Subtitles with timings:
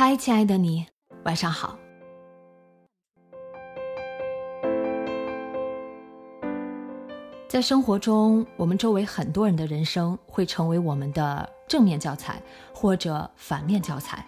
[0.00, 0.86] 嗨，亲爱的你，
[1.24, 1.78] 晚上好。
[7.46, 12.42] 在生活中，我们周围很多人的人生会成为我们的正面教材
[12.74, 14.24] 或者反面教材，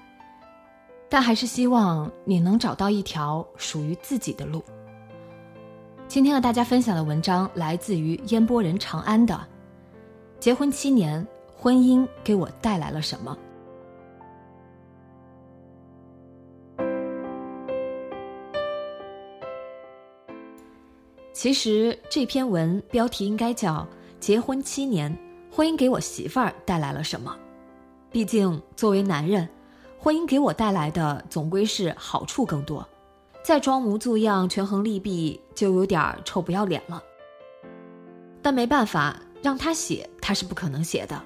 [1.09, 4.63] 但还是希望你能找到一条属于自己的路。
[6.07, 9.35] 今天和大家分享的文章来自于烟波人长安的
[10.39, 13.35] 《结婚七年，婚姻给我带来了什么》。
[21.33, 23.87] 其实这篇文标题应该叫
[24.21, 25.17] “结婚七年，
[25.51, 27.37] 婚姻给我媳妇儿带来了什么”。
[28.13, 29.49] 毕竟作为男人，
[29.99, 32.87] 婚姻给我带来的总归是好处更多。
[33.43, 37.03] 再装模作样、权衡利弊，就有点臭不要脸了。
[38.43, 41.21] 但没办法，让他写他是不可能写的。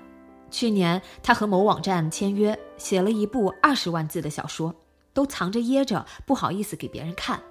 [0.51, 4.73] 去年他和某网站签约，写了一部二十万字的小说，
[5.13, 7.43] 都藏着掖着，不好意思给别人看。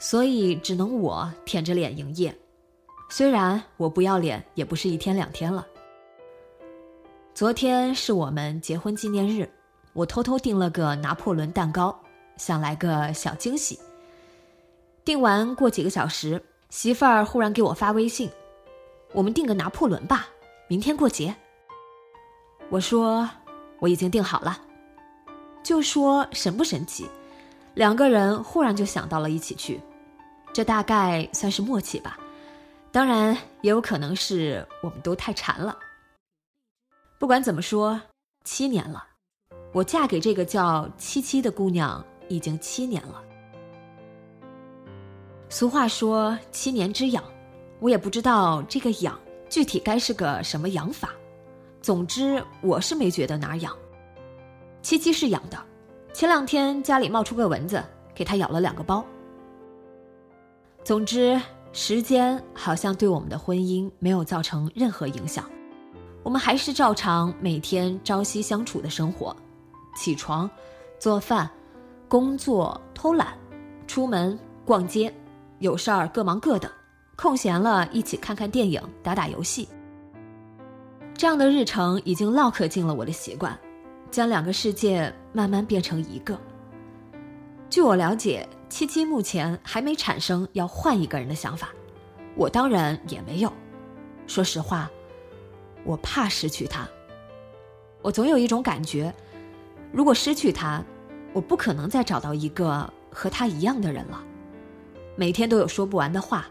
[0.00, 2.34] 所以只能我舔着脸营业，
[3.10, 5.64] 虽然我不要脸，也不是一天两天了。
[7.34, 9.46] 昨天是我们结婚纪念日，
[9.92, 11.94] 我偷偷订了个拿破仑蛋糕，
[12.38, 13.78] 想来个小惊喜。
[15.04, 18.30] 订完过几个小时，媳妇儿忽然给我发微信
[19.12, 20.26] ：“我们订个拿破仑吧，
[20.66, 21.36] 明天过节。”
[22.70, 23.28] 我说
[23.80, 24.58] ：“我已经订好了。”
[25.62, 27.06] 就说神不神奇，
[27.74, 29.78] 两个人忽然就想到了一起去。
[30.52, 32.18] 这大概算是默契吧，
[32.90, 35.78] 当然也有可能是我们都太馋了。
[37.18, 38.00] 不管怎么说，
[38.44, 39.06] 七年了，
[39.72, 43.22] 我嫁给这个叫七七的姑娘已经七年了。
[45.48, 47.22] 俗话说七年之痒，
[47.78, 49.18] 我也不知道这个痒
[49.48, 51.10] 具体该是个什么养法。
[51.82, 53.76] 总之，我是没觉得哪儿痒。
[54.82, 55.58] 七七是痒的，
[56.12, 57.84] 前两天家里冒出个蚊子，
[58.14, 59.04] 给她咬了两个包。
[60.82, 61.40] 总之，
[61.72, 65.44] 时间好像对我们的婚姻没有造成任何影响，
[66.22, 69.36] 我们还是照常每天朝夕相处的生活，
[69.94, 70.50] 起床、
[70.98, 71.48] 做饭、
[72.08, 73.28] 工作、偷懒、
[73.86, 75.12] 出门逛街，
[75.58, 76.68] 有事儿各忙各的，
[77.14, 79.68] 空闲了一起看看电影、打打游戏。
[81.14, 83.56] 这样的日程已经烙刻进了我的习惯，
[84.10, 86.36] 将两个世界慢慢变成一个。
[87.68, 88.48] 据我了解。
[88.70, 91.70] 七七目前还没产生要换一个人的想法，
[92.36, 93.52] 我当然也没有。
[94.28, 94.88] 说实话，
[95.84, 96.88] 我怕失去他。
[98.00, 99.12] 我总有一种感觉，
[99.92, 100.82] 如果失去他，
[101.32, 104.24] 我不可能再找到一个和他一样的人了。
[105.16, 106.46] 每天都有说不完的话，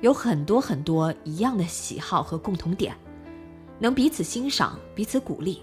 [0.00, 2.94] 有很多很多一样的喜好和共同点，
[3.78, 5.62] 能彼此欣赏、彼此鼓励，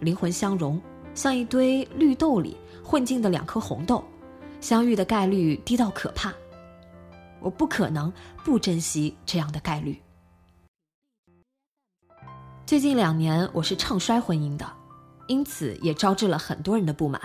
[0.00, 0.78] 灵魂相融，
[1.14, 4.04] 像一堆绿豆里混进的两颗红豆。
[4.60, 6.32] 相遇的概率低到可怕，
[7.40, 8.12] 我不可能
[8.44, 10.00] 不珍惜这样的概率。
[12.64, 14.68] 最近两年我是唱衰婚姻的，
[15.28, 17.20] 因此也招致了很多人的不满。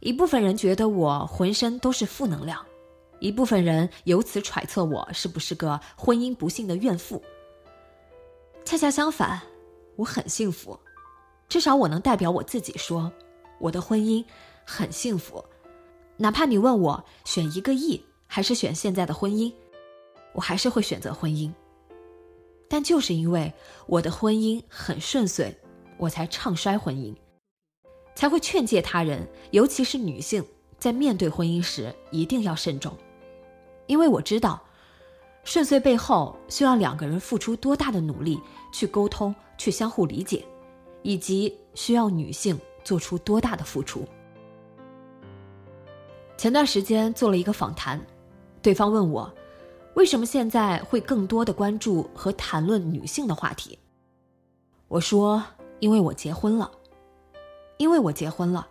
[0.00, 2.64] 一部分人觉得我浑身都是负能量，
[3.20, 7.22] 一部分人由此揣测我是不是个婚姻不幸的怨妇。
[8.64, 9.40] 恰恰相反，
[9.96, 10.78] 我很幸福，
[11.48, 13.12] 至少我能代表我自己说，
[13.60, 14.24] 我的婚姻
[14.64, 15.44] 很幸福。
[16.16, 19.52] 哪怕你问我选一个亿还是选现在的婚姻，
[20.32, 21.52] 我还是会选择婚姻。
[22.68, 23.52] 但就是因为
[23.86, 25.54] 我的婚姻很顺遂，
[25.98, 27.14] 我才唱衰婚姻，
[28.14, 30.42] 才会劝诫他人，尤其是女性，
[30.78, 32.96] 在面对婚姻时一定要慎重。
[33.86, 34.62] 因为我知道，
[35.44, 38.40] 顺遂背后需要两个人付出多大的努力
[38.72, 40.42] 去沟通、去相互理解，
[41.02, 44.06] 以及需要女性做出多大的付出。
[46.36, 48.00] 前段时间做了一个访谈，
[48.60, 49.32] 对方问我，
[49.94, 53.78] 为什么现在会更多的关注和谈论女性的话题？
[54.88, 55.42] 我说，
[55.78, 56.70] 因为我结婚了，
[57.76, 58.66] 因为我结婚了，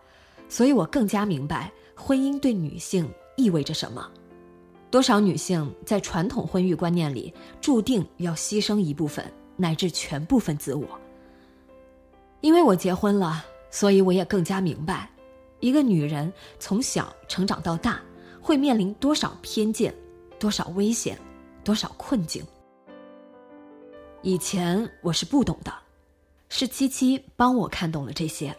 [0.50, 4.08] 所以我更加明白婚姻对女性意味着什么。
[4.90, 9.26] 多少女性在传统婚育观念里注定要牺牲一部分
[9.56, 10.86] 乃至全部分自我？
[12.42, 15.10] 因为我结婚了，所以我也更加明白。
[15.62, 18.02] 一个女人从小成长到大，
[18.42, 19.96] 会面临多少偏见，
[20.40, 21.18] 多少危险，
[21.64, 22.44] 多少困境。
[24.24, 25.72] 以前我是不懂的，
[26.50, 28.56] 是七七帮我看懂了这些。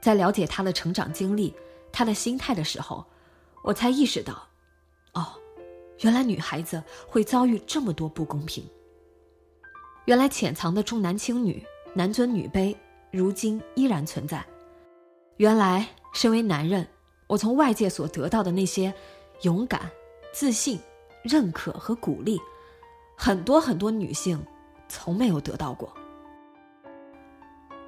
[0.00, 1.54] 在了解她的成长经历、
[1.90, 3.04] 她的心态的时候，
[3.64, 4.46] 我才意识到，
[5.14, 5.26] 哦，
[6.00, 8.62] 原来女孩子会遭遇这么多不公平。
[10.04, 11.64] 原来潜藏的重男轻女、
[11.94, 12.76] 男尊女卑，
[13.10, 14.44] 如今依然存在。
[15.38, 15.88] 原来。
[16.12, 16.86] 身为男人，
[17.26, 18.92] 我从外界所得到的那些
[19.42, 19.90] 勇敢、
[20.32, 20.78] 自信、
[21.22, 22.40] 认可和鼓励，
[23.16, 24.42] 很多很多女性
[24.88, 25.92] 从没有得到过。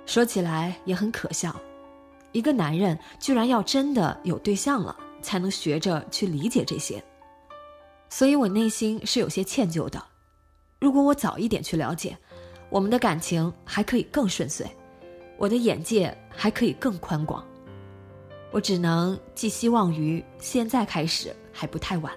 [0.06, 1.55] 说起来也很可笑，
[2.32, 7.02] 一个男人居然要真的有对象了，才能学着去理解这些。
[8.08, 10.02] 所以我内心是有些歉疚的。
[10.81, 12.17] 如果我早一点去了解，
[12.69, 14.67] 我们的感情还可以更顺遂，
[15.38, 17.44] 我的眼界还可以更宽广。
[18.50, 22.12] 我只能寄希望于现在开始还不太晚。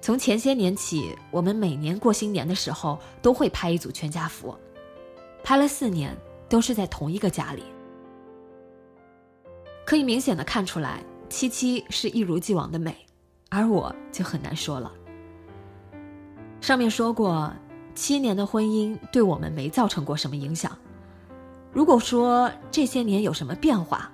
[0.00, 4.54] 从前些年起，我们每年过新年的时候都会拍一组全家福，
[5.42, 6.16] 拍了四年
[6.48, 7.62] 都是在同一个家里。
[9.84, 12.96] 可以明显的看出来，七七是一如既往的美，
[13.48, 14.92] 而我就很难说了。
[16.60, 17.52] 上面说过，
[17.94, 20.76] 七年的婚姻对我们没造成过什么影响。
[21.72, 24.12] 如果说这些年有什么变化，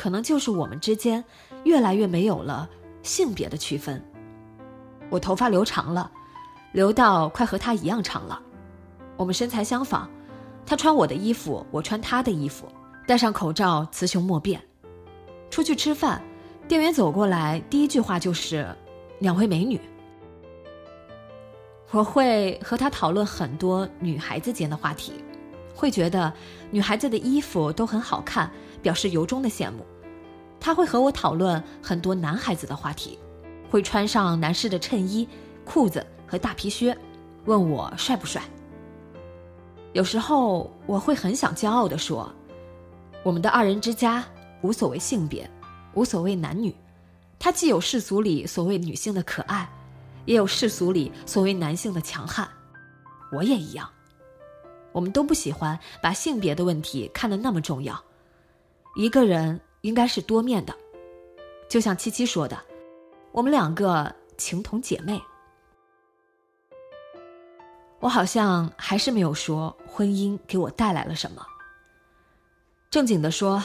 [0.00, 1.22] 可能就是我们之间
[1.64, 2.66] 越来越没有了
[3.02, 4.02] 性别的区分。
[5.10, 6.10] 我头发留长了，
[6.72, 8.40] 留到快和他一样长了。
[9.18, 10.08] 我们身材相仿，
[10.64, 12.66] 他穿我的衣服，我穿他的衣服，
[13.06, 14.58] 戴上口罩，雌雄莫辨。
[15.50, 16.22] 出去吃饭，
[16.66, 18.66] 店员走过来，第一句话就是
[19.20, 19.78] “两位美女”。
[21.92, 25.12] 我会和他讨论很多女孩子间的话题，
[25.74, 26.32] 会觉得
[26.70, 28.50] 女孩子的衣服都很好看。
[28.82, 29.84] 表示由衷的羡慕，
[30.58, 33.18] 他会和我讨论很多男孩子的话题，
[33.70, 35.28] 会穿上男士的衬衣、
[35.64, 36.96] 裤子和大皮靴，
[37.44, 38.42] 问我帅不帅。
[39.92, 42.32] 有时候我会很想骄傲地说，
[43.22, 44.24] 我们的二人之家
[44.62, 45.48] 无所谓性别，
[45.94, 46.74] 无所谓男女，
[47.38, 49.68] 它既有世俗里所谓女性的可爱，
[50.26, 52.48] 也有世俗里所谓男性的强悍。
[53.32, 53.88] 我也一样，
[54.92, 58.00] 我们都不喜欢把性别的问题看得那么重要。
[58.96, 60.74] 一个人应该是多面的，
[61.68, 62.58] 就像七七说的，
[63.32, 65.20] 我们两个情同姐妹。
[68.00, 71.46] 我好像还是没有说婚姻给我带来了什么。
[72.90, 73.62] 正经的说，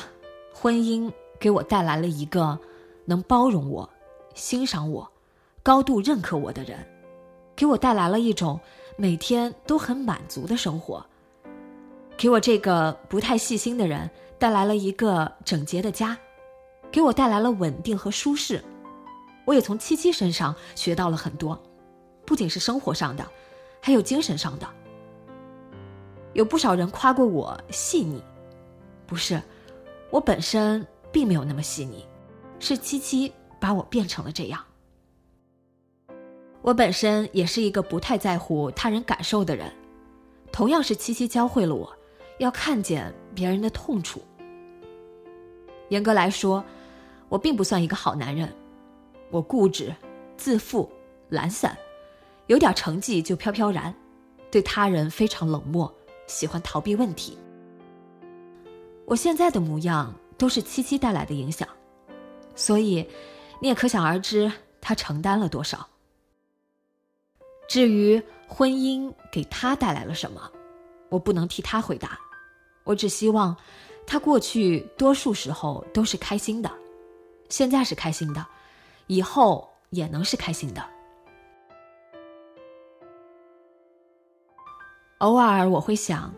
[0.53, 2.57] 婚姻给我带来了一个
[3.05, 3.89] 能包容我、
[4.35, 5.09] 欣赏我、
[5.63, 6.85] 高度认可我的人，
[7.55, 8.59] 给我带来了一种
[8.97, 11.03] 每天都很满足的生活，
[12.15, 14.09] 给我这个不太细心的人。
[14.37, 16.17] 带来了一个整洁的家，
[16.91, 18.63] 给我带来了稳定和舒适。
[19.45, 21.61] 我也从七七身上学到了很多，
[22.25, 23.25] 不仅是生活上的，
[23.81, 24.67] 还有精神上的。
[26.33, 28.21] 有不少人夸过我细腻，
[29.05, 29.41] 不是，
[30.09, 32.05] 我本身并没有那么细腻，
[32.59, 34.61] 是七七把我变成了这样。
[36.61, 39.71] 我本身也是一个不太在乎他人感受的人，
[40.51, 41.95] 同样是七七教会了我。
[42.37, 44.21] 要看见别人的痛处。
[45.89, 46.63] 严格来说，
[47.29, 48.53] 我并不算一个好男人，
[49.29, 49.93] 我固执、
[50.35, 50.91] 自负、
[51.29, 51.77] 懒散，
[52.47, 53.93] 有点成绩就飘飘然，
[54.49, 55.93] 对他人非常冷漠，
[56.27, 57.37] 喜欢逃避问题。
[59.05, 61.67] 我现在的模样都是七七带来的影响，
[62.55, 63.07] 所以
[63.61, 64.51] 你也可想而知
[64.81, 65.87] 他承担了多少。
[67.67, 70.51] 至于婚姻给他带来了什么，
[71.09, 72.19] 我不能替他回答。
[72.85, 73.53] 我只希望，
[74.07, 76.71] 他过去多数时候都是开心的，
[77.49, 78.45] 现在是开心的，
[79.07, 80.81] 以后也能是开心的。
[85.17, 86.31] 偶尔我会想，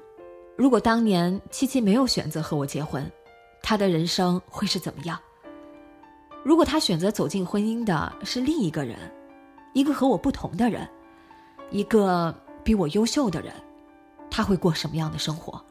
[0.56, 3.06] 如果当年七七没有选择和我结婚，
[3.62, 5.20] 他的人生会是怎么样？
[6.44, 8.98] 如果他选择走进婚姻的是另一个人，
[9.74, 10.88] 一个和我不同的人，
[11.72, 13.54] 一个比我优秀的人，
[14.32, 15.62] 他会过什么样的生活。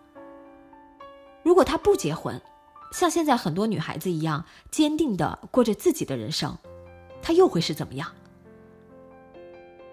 [1.47, 2.43] 如果他不结婚，
[2.91, 6.59] 像现在很多女孩子一样坚定的过着自己的人生，
[7.23, 8.11] 他又会是怎么样？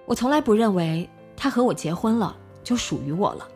[0.08, 1.08] 我从来不认为
[1.38, 3.48] 他和我结婚了就属于我了，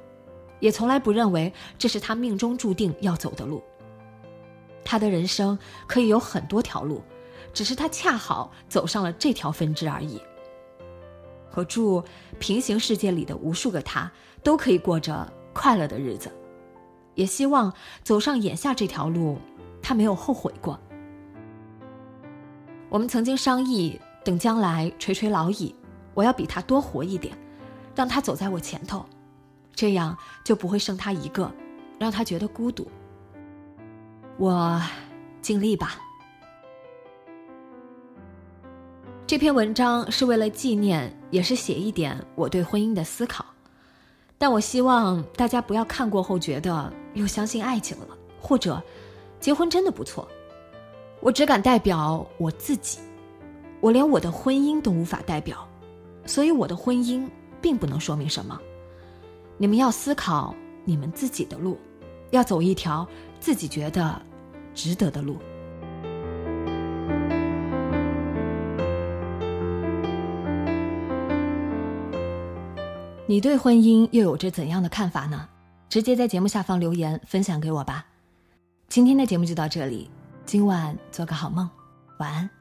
[0.60, 3.64] 也从来不认为这是他命中注定要走的路。
[4.86, 7.02] 他的人生可以有很多条路，
[7.52, 10.22] 只是他恰好走上了这条分支而已。
[11.56, 12.04] 我祝
[12.38, 14.12] 平行世界里的无数个他
[14.44, 16.32] 都可以过着快乐的日子，
[17.18, 19.40] 也希望走上眼下这条路，
[19.82, 20.80] 他没有后悔过。
[22.90, 25.76] 我们曾经商议，等将来垂垂老矣。
[26.14, 27.38] 我要比他多活一点，
[27.96, 29.06] 让他走在我前头，
[29.76, 31.52] 这样就不会剩他一个，
[32.00, 32.88] 让他觉得孤独。
[34.38, 34.82] 我
[35.42, 35.96] 尽力吧。
[39.26, 43.44] 这篇文章是为了纪念，也是写一点我对婚姻的思考。
[44.40, 48.08] 但我希望大家不要看过后觉得又相信爱情了，
[48.40, 48.82] 或者
[49.40, 50.28] 结婚真的不错。
[51.20, 53.00] 我只敢代表我自己，
[53.82, 55.68] 我连我的婚姻都无法代表。
[56.26, 57.28] 所以我的婚姻
[57.60, 58.60] 并不能说明什么，
[59.58, 60.54] 你们要思考
[60.86, 61.78] 你们自己的路，
[62.30, 63.08] 要走一条
[63.40, 64.22] 自己觉得
[64.76, 65.38] 值得的路。
[73.26, 75.50] 你对婚姻又有着怎样的看法呢？
[75.90, 78.06] 直接在节目下方留言分享给我吧。
[78.90, 80.10] 今天的节目就到这里，
[80.46, 81.70] 今晚做个好梦，
[82.20, 82.57] 晚安。